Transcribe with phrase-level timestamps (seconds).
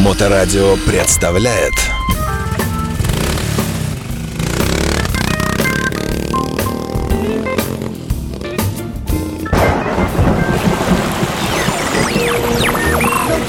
[0.00, 1.74] Моторадио представляет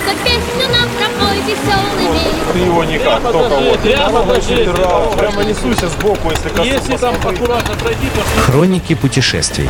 [0.06, 2.34] За песню нам какой веселый мир.
[2.52, 3.80] Ты его никак, только вот.
[3.80, 6.68] Прямо подожди, Прямо, прямо несуйся сбоку, если коснусь.
[6.68, 9.70] Если там аккуратно пройти, то Хроники путешествий.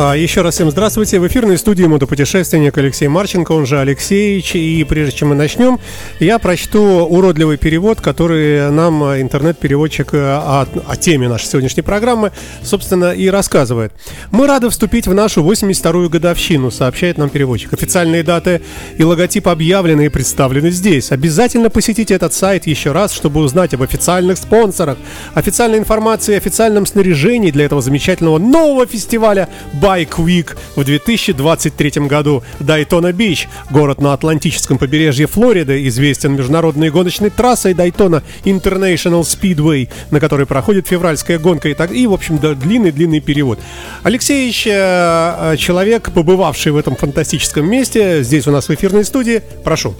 [0.00, 1.18] А, Еще раз всем здравствуйте.
[1.18, 4.54] В эфирной студии мотопутешественник Алексей Марченко, он же Алексеевич.
[4.54, 5.80] И прежде чем мы начнем,
[6.20, 12.30] я прочту уродливый перевод, который нам интернет-переводчик а, о, о теме нашей сегодняшней программы,
[12.62, 13.92] собственно, и рассказывает.
[14.30, 17.72] Мы рады вступить в нашу 82-ю годовщину, сообщает нам переводчик.
[17.72, 18.62] Официальные даты
[18.98, 21.10] и логотип объявлены и представлены здесь.
[21.10, 24.96] Обязательно посетите этот сайт еще раз, чтобы узнать об официальных спонсорах,
[25.34, 29.48] официальной информации официальном снаряжении для этого замечательного нового фестиваля
[29.88, 32.42] Bike Week в 2023 году.
[32.60, 40.20] Дайтона Бич, город на Атлантическом побережье Флориды, известен международной гоночной трассой Дайтона International Speedway, на
[40.20, 43.60] которой проходит февральская гонка и так и, в общем, да, длинный-длинный перевод.
[44.02, 49.42] Алексеевич, э, э, человек, побывавший в этом фантастическом месте, здесь у нас в эфирной студии.
[49.64, 49.94] Прошу.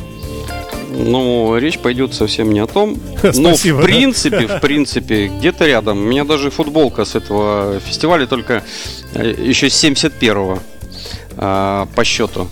[0.90, 2.96] Ну, речь пойдет совсем не о том.
[3.22, 3.84] Но Спасибо, в да.
[3.86, 5.98] принципе, в принципе, где-то рядом.
[5.98, 8.62] У меня даже футболка с этого фестиваля, только
[9.14, 10.58] э, еще с 71-го
[11.36, 12.48] а, по счету.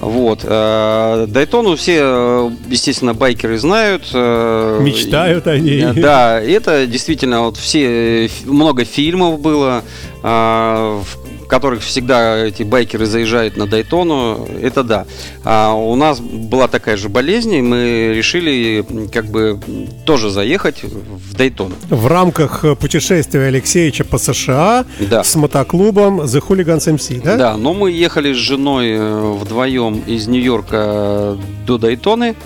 [0.00, 0.40] Вот.
[0.44, 4.04] э, Дайтону все, э, естественно, байкеры знают.
[4.14, 5.82] э, Мечтают о ней.
[5.84, 9.82] Э, Да, это действительно вот все, э, много фильмов было,
[10.22, 11.04] в
[11.50, 15.04] которых всегда эти байкеры заезжают на Дайтону, это да.
[15.44, 19.58] А у нас была такая же болезнь, и мы решили как бы
[20.06, 21.74] тоже заехать в Дайтон.
[21.90, 25.22] В рамках э, путешествия Алексеевича по США Да.
[25.24, 27.36] с мотоклубом The Hooligans MC, да?
[27.36, 32.36] Да, но мы ехали с женой э, вдвоем из Нью-Йорка до Дайтоны.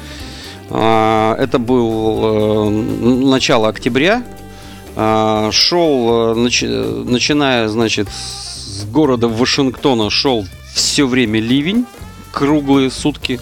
[0.70, 4.22] А, Это был э, начало октября.
[4.96, 8.53] А, Шел, начи- начиная, значит, с
[8.90, 11.86] города Вашингтона, шел все время ливень,
[12.32, 13.40] круглые сутки.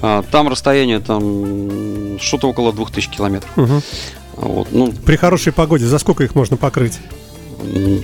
[0.00, 3.50] А, Там расстояние там что-то около 2000 километров.
[3.56, 3.82] Мгм.
[4.36, 6.98] Вот, ну, При хорошей погоде за сколько их можно покрыть?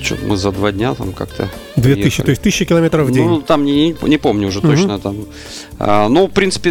[0.03, 2.25] Что мы за два дня там как-то 2000, ехали.
[2.27, 3.27] то есть 1000 километров в день.
[3.27, 4.71] Ну, там не, не, помню уже Мгм.
[4.71, 4.99] точно.
[4.99, 5.17] Там.
[5.79, 6.71] А, ну, в принципе,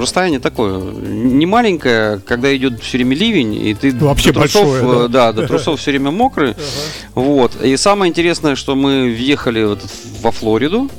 [0.00, 0.78] расстояние такое.
[0.80, 5.32] Не маленькое, когда идет все время ливень, и ты Вообще до трусов, большое, э, да,
[5.32, 6.54] до трусов все время мокрый.
[7.14, 7.52] Вот.
[7.62, 9.90] И самое интересное, что мы въехали в этот-
[10.22, 10.90] во Флориду.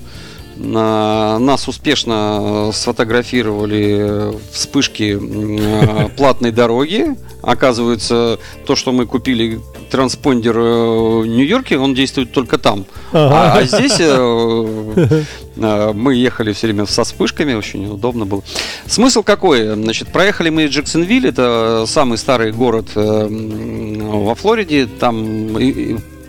[0.60, 7.16] На- Нас успешно сфотографировали вспышки э, платной дороги.
[7.42, 9.60] Оказывается, то, что мы купили
[9.92, 12.86] транспондер э, в Нью-Йорке, он действует только там.
[13.12, 13.54] Ага.
[13.54, 15.24] А, а здесь э,
[15.94, 18.44] мы ехали все время со вспышками, очень удобно было.
[18.88, 19.76] Смысл какой?
[19.76, 25.56] Значит, проехали мы Джексонвилл, это самый старый город во Флориде, там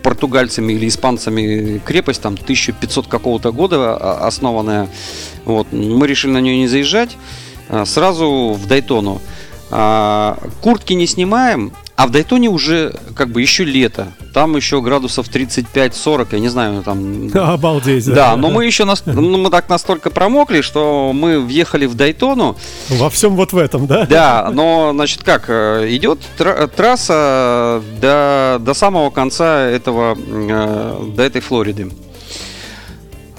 [0.03, 4.89] португальцами или испанцами крепость, там 1500 какого-то года а, основанная.
[5.45, 5.73] Вот.
[5.73, 7.17] Мы решили на нее не заезжать,
[7.69, 9.21] а, сразу в Дайтону.
[9.71, 14.13] А, Куртки не снимаем, а в Дайтоне уже как бы еще лето.
[14.33, 18.07] Там еще градусов 35-40, я не знаю, там Обалдеть.
[18.07, 22.57] да, но мы еще нас, ну, мы так настолько промокли, что мы въехали в Дайтону.
[22.89, 24.07] Во всем вот в этом, да?
[24.07, 31.23] Да, но, значит, как, э, идет тра- трасса до, до самого конца этого, э, до
[31.23, 31.91] этой Флориды.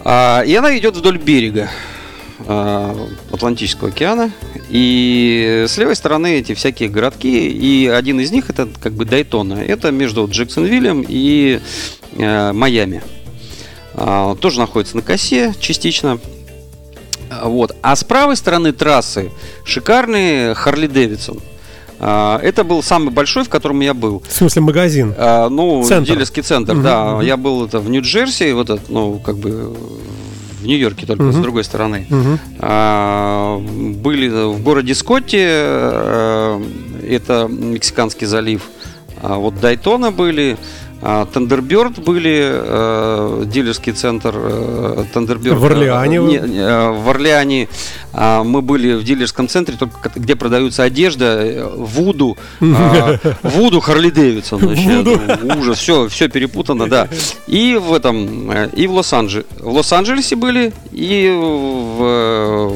[0.03, 1.69] А, и она идет вдоль берега
[2.47, 4.31] Атлантического океана.
[4.69, 7.49] И с левой стороны эти всякие городки.
[7.49, 9.55] И один из них это как бы Дайтона.
[9.55, 11.59] Это между Джексонвиллем и
[12.17, 13.03] э, Майами.
[13.93, 16.19] А, тоже находится на косе частично.
[17.43, 17.75] Вот.
[17.81, 19.31] А с правой стороны трассы
[19.63, 21.39] шикарный Харли Дэвидсон.
[21.99, 24.23] А, Это был самый большой, в котором я был.
[24.27, 25.13] В смысле магазин.
[25.17, 26.13] А, Ну, Центр.
[26.13, 27.11] дилерский центр, Мгм, да.
[27.15, 27.21] мгм.
[27.25, 29.75] Я был это в Нью-Джерси, вот это, ну, как бы
[30.61, 31.41] в Нью-Йорке, только с Мгм.
[31.41, 32.05] другой стороны.
[32.09, 32.39] Мгм.
[32.59, 36.61] А, Были в городе Скотти, э,
[37.09, 38.61] это Мексиканский залив.
[39.21, 40.57] А Вот Дайтона были,
[41.01, 45.57] Тандерберт были, э, дилерский центр э, Тандерберт.
[45.57, 46.17] В Орлеане?
[46.19, 47.67] Не, не, э, В Орлеане
[48.11, 53.79] а, мы были в дилерском центре, только ко- где продаются одежда, э, Вуду, а, Вуду
[53.79, 54.59] Харли Дэвидсон.
[54.61, 57.07] ну, Ужас, все, все перепутано, да.
[57.47, 59.47] И в этом, э, и в Лос-Анджелесе.
[59.59, 62.71] В Лос-Анджелесе были, и в, э,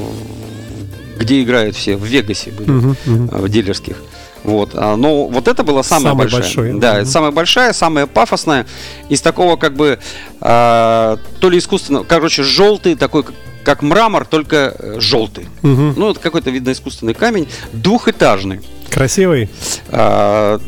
[1.19, 2.69] где играют все, в Вегасе были,
[3.05, 3.97] э, в дилерских.
[4.43, 4.71] Вот.
[4.73, 6.41] а, Но вот это была самая Самая большая.
[6.41, 8.65] большой, Да, это самая большая, самая пафосная.
[9.09, 9.99] Из такого как бы
[10.41, 13.25] а, то ли искусственного, короче, желтый такой
[13.63, 15.47] как мрамор, только э, желтый.
[15.61, 15.93] Мгм.
[15.95, 18.59] Ну, это какой-то, видно, искусственный камень, двухэтажный.
[18.89, 19.49] Красивый.
[19.89, 20.59] А,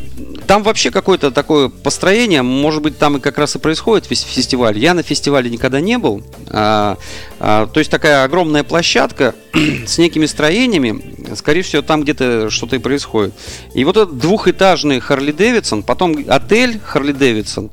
[0.46, 4.78] Там вообще какое-то такое построение, может быть, там и как раз и происходит весь фестиваль.
[4.78, 6.22] Я на фестивале никогда не был.
[6.48, 6.96] А,
[7.38, 9.34] а, то есть такая огромная площадка
[9.86, 13.34] с некими строениями, скорее всего, там где-то что-то и происходит.
[13.74, 17.70] И вот этот двухэтажный Харли Дэвидсон, потом отель Харли Дэвидсон,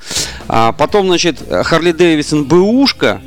[0.48, 3.22] а потом, значит, Харли Дэвидсон БУшка,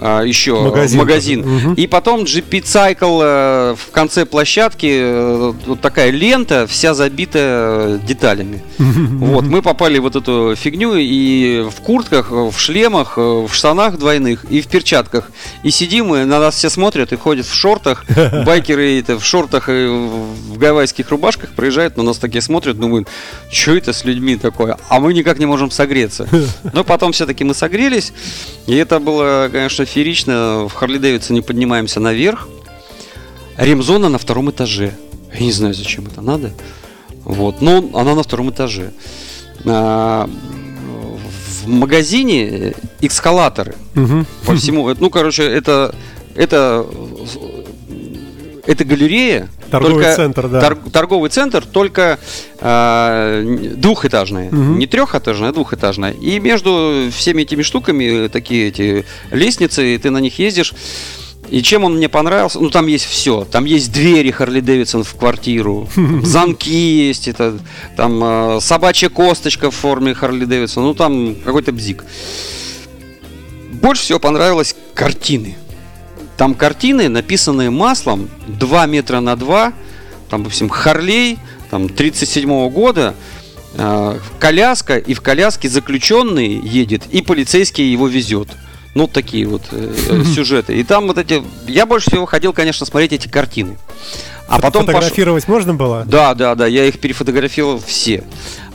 [0.00, 1.40] еще Магазин магазин.
[1.40, 1.74] Мгм.
[1.74, 8.62] И потом GP Cycle э, в конце площадки, э, вот такая лента, вся забита деталями.
[8.78, 14.44] Вот, мы попали в вот эту фигню и в куртках, в шлемах, в штанах двойных
[14.44, 15.30] и в перчатках.
[15.62, 18.04] И сидим, и на нас все смотрят и ходят в шортах.
[18.46, 23.08] Байкеры это в шортах и в гавайских рубашках проезжают, на нас такие смотрят, думают,
[23.50, 24.76] что это с людьми такое?
[24.88, 26.28] А мы никак не можем согреться.
[26.72, 28.12] Но потом все-таки мы согрелись.
[28.66, 30.66] И это было, конечно, феерично.
[30.68, 32.48] В Харли Дэвидсоне поднимаемся наверх.
[33.56, 34.94] Ремзона на втором этаже.
[35.32, 36.52] Я не знаю, зачем это надо.
[37.24, 38.92] Вот, но она на втором этаже.
[39.64, 40.28] А,
[41.62, 44.26] в магазине эскалаторы Мгм.
[44.44, 44.92] по всему.
[44.98, 45.94] Ну, короче, это
[46.34, 46.86] это
[48.66, 49.48] это галерея.
[49.80, 50.60] Торговый только- центр, да.
[50.60, 52.18] тор- торговый центр, только
[52.60, 54.50] а, н- двухэтажная.
[54.50, 54.78] Мгм.
[54.78, 56.12] Не трехэтажная, а двухэтажная.
[56.12, 60.72] И между всеми этими штуками такие эти лестницы, и ты на них ездишь.
[61.50, 62.58] И чем он мне понравился?
[62.58, 63.44] Ну, там есть все.
[63.44, 65.88] Там есть двери Харли Дэвидсон в квартиру,
[66.22, 67.58] замки есть, это,
[67.96, 72.02] там э, собачья косточка в форме Харли Дэвидсон, ну, там какой-то бзик.
[73.72, 75.56] Больше всего понравилось картины.
[76.36, 79.72] Там картины, написанные маслом 2 метра на 2,
[80.30, 81.38] там, допустим, Харлей,
[81.70, 83.14] там, 37 года,
[83.74, 88.48] э, коляска, и в коляске заключенный едет, и полицейский его везет.
[88.94, 90.76] Ну, такие вот э, сюжеты.
[90.76, 91.42] И там вот эти...
[91.66, 93.76] Я больше всего ходил, конечно, смотреть эти картины.
[94.46, 94.86] А потом.
[94.86, 96.04] Фотографировать можно было?
[96.06, 98.24] Да, да, да, я их перефотографировал все.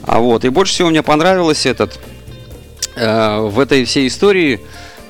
[0.04, 2.00] А вот, и больше всего мне понравилось этот
[2.96, 4.60] э, в этой всей истории,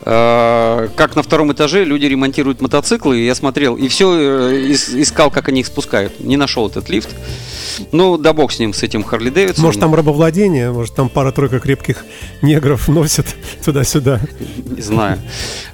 [0.03, 4.65] как на втором этаже люди ремонтируют мотоциклы, я смотрел, и все
[5.01, 6.19] искал, как они их спускают.
[6.19, 7.09] Не нашел этот лифт.
[7.91, 9.67] Ну, да бог с ним, с этим Харли Дэвидсоном.
[9.67, 12.05] Может, там рабовладение, может, там пара-тройка крепких
[12.41, 13.25] негров носят
[13.65, 14.19] туда-сюда.
[14.65, 15.19] Не знаю.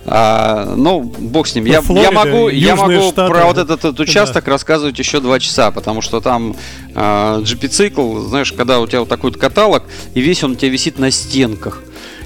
[0.05, 1.65] А, ну, бог с ним.
[1.65, 3.31] Ну, Я, Флорида, я могу, я могу Штаты.
[3.31, 6.55] про вот этот, этот участок рассказывать еще два часа, потому что там
[6.93, 9.83] а, GP-цикл, знаешь, когда у тебя вот такой вот каталог,
[10.13, 11.81] и весь он у тебя висит на стенках.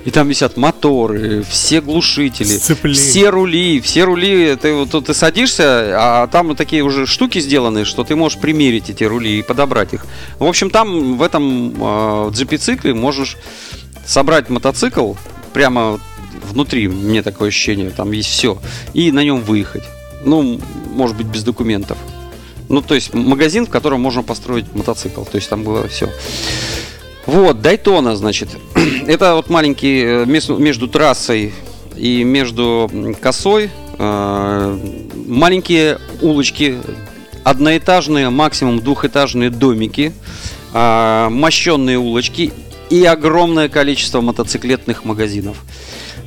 [0.05, 2.99] И там висят моторы, все глушители, Сцепление.
[2.99, 4.55] все рули, все рули.
[4.55, 8.39] Ты вот тут ты садишься, а там вот такие уже штуки сделаны, что ты можешь
[8.39, 10.05] примерить эти рули и подобрать их.
[10.39, 13.37] В общем, там в этом э, GP-цикле можешь
[14.05, 15.13] собрать мотоцикл
[15.53, 15.99] прямо
[16.43, 18.57] внутри, мне такое ощущение, там есть все,
[18.93, 19.83] и на нем выехать.
[20.23, 20.59] Ну,
[20.91, 21.97] может быть, без документов.
[22.69, 25.23] Ну, то есть магазин, в котором можно построить мотоцикл.
[25.23, 26.09] То есть там было все.
[27.29, 28.49] Вот, Дайтона, значит.
[29.07, 31.53] Это вот маленький э, между трассой
[31.95, 32.89] и между
[33.21, 34.79] косой э,
[35.27, 36.79] маленькие улочки,
[37.43, 40.11] одноэтажные, максимум двухэтажные домики,
[40.73, 42.51] э, мощенные улочки
[42.89, 45.57] и огромное количество мотоциклетных магазинов.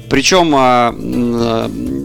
[0.08, 2.01] Причем а, э,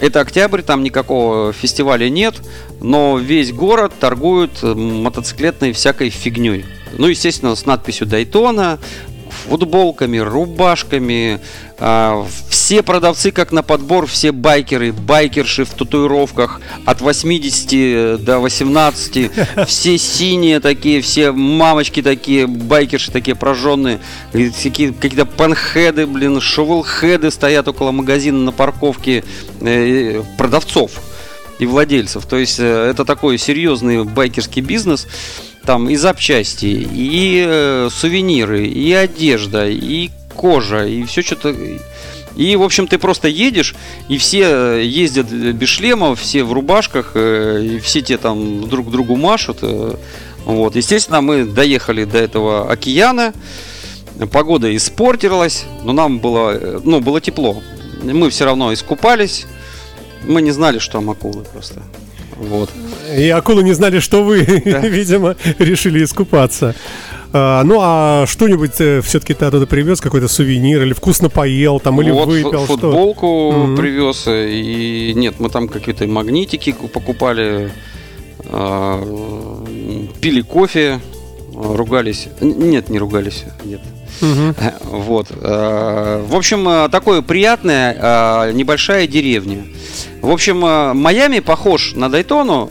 [0.00, 2.34] это октябрь, там никакого фестиваля нет,
[2.80, 6.64] но весь город торгует э, мотоциклетной всякой фигней.
[6.96, 8.78] Ну, естественно, с надписью Дайтона,
[9.30, 11.40] футболками, рубашками.
[11.78, 19.30] а, все продавцы, как на подбор, все байкеры, байкерши в татуировках от 80 до 18.
[19.66, 24.00] Все синие такие, все мамочки такие, байкерши такие прожженные.
[24.32, 29.24] И такие Какие-то панхеды, блин, шовелхеды стоят около магазина на парковке
[29.60, 30.92] э, продавцов
[31.58, 32.26] и владельцев.
[32.26, 35.06] То есть э, это такой серьезный байкерский бизнес.
[35.68, 41.54] Там и запчасти, и э, сувениры, и одежда, и кожа, и все что-то.
[42.36, 43.74] И, в общем, ты просто едешь,
[44.08, 49.16] и все ездят без шлемов, все в рубашках, э, и все те там друг другу
[49.16, 49.58] машут.
[49.60, 49.96] э.
[50.46, 50.74] Вот.
[50.74, 53.34] Естественно, мы доехали до этого океана,
[54.32, 57.62] погода испортилась, но нам было, э, ну, было тепло.
[58.02, 59.44] Мы все равно искупались,
[60.24, 61.82] мы не знали, что там акулы просто.
[62.38, 62.70] Вот.
[63.16, 66.74] И акулы не знали, что вы, видимо, решили искупаться.
[67.32, 72.10] А, ну, а что-нибудь все-таки ты оттуда привез, какой-то сувенир, или вкусно поел, там, или
[72.10, 72.66] вот выпил, что?
[72.66, 73.76] футболку Мгм.
[73.76, 77.70] привез, э, и нет, мы там какие-то магнитики ку- покупали,
[78.46, 79.02] а,
[80.20, 81.00] пили кофе,
[81.76, 82.28] ругались.
[82.40, 83.80] Нет, не ругались, нет.
[84.84, 85.28] Вот.
[85.30, 87.94] э, В общем, э, такое приятная
[88.48, 89.64] э, небольшая деревня.
[90.20, 92.70] В общем, Майами похож на Дайтону,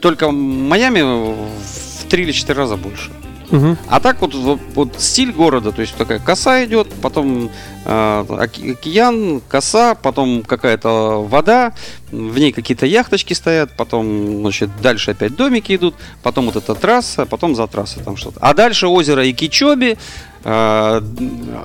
[0.00, 3.10] только Майами в три или четыре раза больше.
[3.50, 3.78] Мгм.
[3.88, 7.50] А так вот, вот, стиль города, то есть такая коса идет, потом
[7.84, 11.72] э, океан, коса, потом какая-то вода,
[12.10, 17.26] в ней какие-то яхточки стоят, потом, значит, дальше опять домики идут, потом вот эта трасса,
[17.26, 18.38] потом за трассой там что-то.
[18.40, 19.96] А дальше озеро Икичоби,
[20.44, 21.00] э,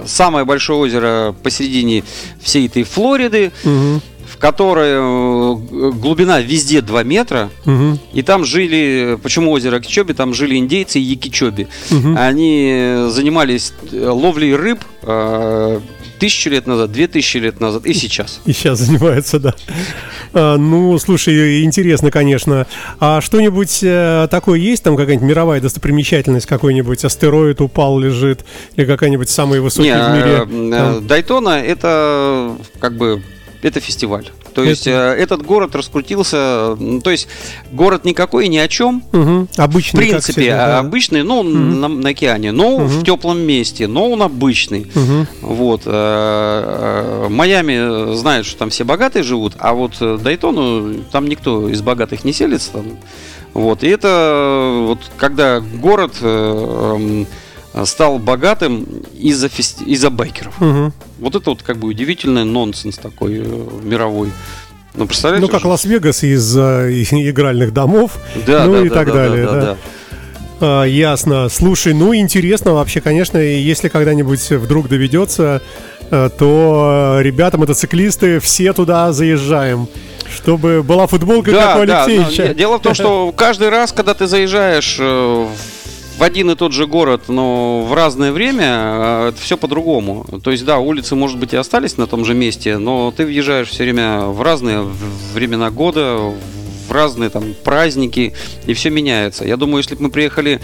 [0.05, 2.03] самое большое озеро посередине
[2.41, 4.01] всей этой Флориды, Мгм.
[4.27, 7.99] В которой э, глубина везде 2 метра, Мгм.
[8.13, 11.67] и там жили, почему озеро Кичоби, там жили индейцы и якичоби.
[11.89, 12.17] Мгм.
[12.17, 15.79] Они занимались э, ловлей рыб э,
[16.19, 18.39] тысячу лет назад, две тысячи лет назад и сейчас.
[18.45, 19.53] И сейчас занимается, да.
[20.33, 22.65] А, ну, слушай, интересно, конечно.
[22.99, 24.83] А что-нибудь э, такое есть?
[24.83, 30.47] Там какая-нибудь мировая достопримечательность, какой-нибудь астероид упал, лежит, или какая-нибудь самый высокий Не, в мире?
[30.73, 31.01] э, э?
[31.01, 33.21] Дайтона это как бы
[33.63, 34.29] это фестиваль.
[34.53, 37.27] То есть э, этот город раскрутился, то есть
[37.71, 39.03] город никакой ни о чем.
[39.11, 40.79] В Обычный, как принципе, всегда, да.
[40.79, 44.87] обычный, ну, на, на океане, но в теплом месте, но он обычный.
[44.93, 45.27] Мгм.
[45.41, 45.81] Вот.
[45.85, 51.69] э, э, Майами знает, что там все богатые живут, а вот э, Дайтону там никто
[51.69, 52.71] из богатых не селится.
[52.73, 52.85] Там.
[53.53, 53.83] Вот.
[53.83, 57.27] И это э, вот когда город э, эм,
[57.85, 58.85] стал богатым
[59.17, 60.59] из-за фести- из-за байкеров.
[60.59, 60.93] Мгм.
[61.19, 64.31] Вот это вот как бы удивительный нонсенс такой э, мировой.
[64.95, 65.45] Ну, представляете?
[65.45, 65.69] Ну, как уже?
[65.69, 66.61] Лас-Вегас из э,
[67.11, 69.45] игральных домов, Да, ну да, и да, так да, далее.
[69.45, 69.61] да, да.
[69.61, 69.77] да.
[70.61, 71.49] А, ясно.
[71.49, 75.61] Слушай, ну интересно вообще, конечно, если когда-нибудь вдруг доведется,
[76.11, 79.87] э, то э, ребята, мотоциклисты, все туда заезжаем,
[80.33, 82.47] чтобы была футболка, как у да, Алексеевича.
[82.49, 85.47] но Дело в том, что каждый раз, когда ты заезжаешь э,
[86.23, 90.25] в один и тот же город, но в разное время, э, это все по-другому.
[90.41, 93.67] То есть, да, улицы, может быть, и остались на том же месте, но ты въезжаешь
[93.67, 94.87] все время в разные
[95.33, 96.31] времена года,
[96.87, 98.33] в разные там праздники,
[98.65, 99.43] и все меняется.
[99.43, 100.61] Я думаю, если бы мы приехали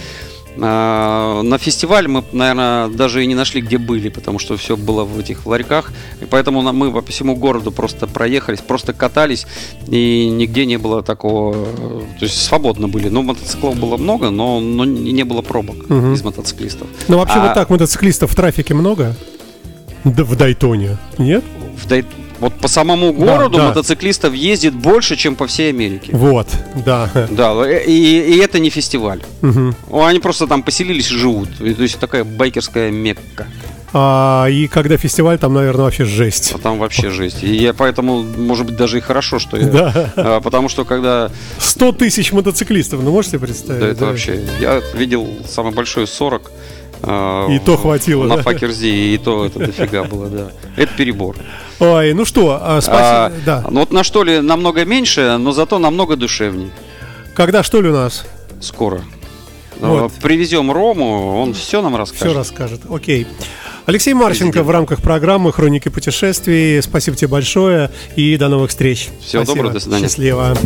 [0.59, 5.17] на фестиваль мы, наверное, даже и не нашли, где были, потому что все было в
[5.19, 5.91] этих ларьках.
[6.21, 9.45] И поэтому мы по всему городу просто проехались, просто катались,
[9.87, 11.53] и нигде не было такого...
[11.55, 13.09] э, То есть свободно были.
[13.09, 16.13] Ну, мотоциклов было много, но, но не было пробок Мгм.
[16.13, 16.87] из мотоциклистов.
[17.07, 19.15] Ну вообще А- вот так мотоциклистов в трафике много?
[20.03, 21.43] Д- в Дайтоне, нет?
[21.77, 22.05] В Дай-
[22.39, 23.67] Вот по самому городу да.
[23.69, 26.11] мотоциклистов ездит больше, чем по всей Америке.
[26.13, 26.47] Вот,
[26.85, 27.09] да.
[27.29, 29.21] Да, э, и, и это не фестиваль.
[29.89, 31.49] О, Они просто там поселились и живут.
[31.57, 33.47] То есть такая байкерская мекка.
[33.91, 36.51] А, и когда фестиваль, там, наверное, вообще жесть.
[36.55, 37.43] А там вообще жесть.
[37.43, 39.65] И я поэтому, может быть, даже и хорошо, что я.
[39.65, 40.13] Да.
[40.15, 41.31] А, потому что когда.
[41.57, 43.81] 100 тысяч мотоциклистов, ну можете представить?
[43.81, 44.41] Да, это вообще.
[44.61, 46.51] Я видел самый большой 40.
[47.03, 48.43] А, И то хватило, На да?
[48.43, 50.51] Факерзе, и то это дофига было, да.
[50.75, 51.35] Это перебор.
[51.79, 53.25] Ой, ну что, а, спасибо.
[53.25, 53.65] А, да.
[53.69, 56.71] Ну вот на что ли намного меньше, но зато намного душевней.
[57.35, 58.25] Когда что ли у нас?
[58.61, 59.01] Скоро.
[59.79, 60.11] Вот.
[60.21, 62.27] Привезем Рому, он все нам расскажет.
[62.27, 62.81] Все расскажет.
[62.89, 63.27] Окей.
[63.85, 64.67] Алексей Марченко Президент.
[64.67, 66.81] в рамках программы «Хроники путешествий».
[66.83, 69.07] Спасибо тебе большое и до новых встреч.
[69.21, 69.55] Всего Спасибо.
[69.55, 70.03] доброго, до свидания.
[70.03, 70.57] Счастливо.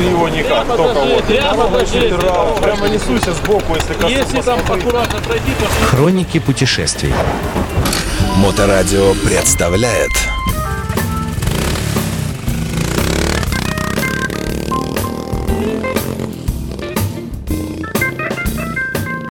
[0.00, 1.24] Ты его никак, Прямо только даже, вот.
[1.24, 4.12] прямо даже, Прямо, прямо несуйся сбоку, если коснусь.
[4.12, 7.12] Если там аккуратно пройти, то Хроники путешествий.
[8.36, 10.12] Моторадио представляет